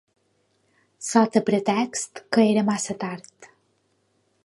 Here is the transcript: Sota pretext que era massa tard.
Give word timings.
Sota 1.09 1.43
pretext 1.51 2.25
que 2.33 2.49
era 2.55 2.67
massa 2.73 2.97
tard. 3.07 3.53